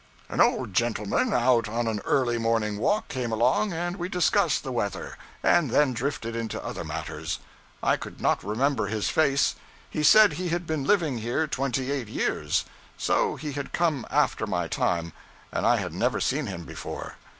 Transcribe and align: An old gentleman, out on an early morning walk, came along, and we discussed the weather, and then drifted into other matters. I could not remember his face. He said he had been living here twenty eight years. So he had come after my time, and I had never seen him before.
An 0.29 0.41
old 0.41 0.73
gentleman, 0.73 1.31
out 1.31 1.69
on 1.69 1.85
an 1.87 1.99
early 2.05 2.39
morning 2.39 2.79
walk, 2.79 3.07
came 3.07 3.31
along, 3.31 3.71
and 3.71 3.97
we 3.97 4.09
discussed 4.09 4.63
the 4.63 4.71
weather, 4.71 5.15
and 5.43 5.69
then 5.69 5.93
drifted 5.93 6.35
into 6.35 6.59
other 6.65 6.83
matters. 6.83 7.37
I 7.83 7.97
could 7.97 8.19
not 8.19 8.43
remember 8.43 8.87
his 8.87 9.09
face. 9.09 9.53
He 9.91 10.01
said 10.01 10.33
he 10.33 10.49
had 10.49 10.65
been 10.65 10.85
living 10.85 11.19
here 11.19 11.45
twenty 11.45 11.91
eight 11.91 12.07
years. 12.07 12.65
So 12.97 13.35
he 13.35 13.51
had 13.51 13.73
come 13.73 14.07
after 14.09 14.47
my 14.47 14.67
time, 14.67 15.13
and 15.51 15.67
I 15.67 15.75
had 15.75 15.93
never 15.93 16.19
seen 16.19 16.47
him 16.47 16.65
before. 16.65 17.17